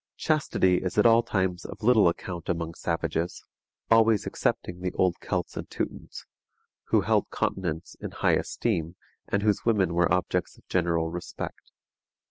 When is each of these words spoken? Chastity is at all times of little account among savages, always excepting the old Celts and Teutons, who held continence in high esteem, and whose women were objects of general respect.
Chastity 0.17 0.77
is 0.77 0.97
at 0.97 1.05
all 1.05 1.21
times 1.21 1.63
of 1.63 1.83
little 1.83 2.07
account 2.07 2.49
among 2.49 2.73
savages, 2.73 3.43
always 3.91 4.25
excepting 4.25 4.81
the 4.81 4.91
old 4.93 5.17
Celts 5.21 5.55
and 5.55 5.69
Teutons, 5.69 6.25
who 6.85 7.01
held 7.01 7.29
continence 7.29 7.95
in 7.99 8.09
high 8.09 8.33
esteem, 8.33 8.95
and 9.27 9.43
whose 9.43 9.63
women 9.63 9.93
were 9.93 10.11
objects 10.11 10.57
of 10.57 10.67
general 10.67 11.11
respect. 11.11 11.71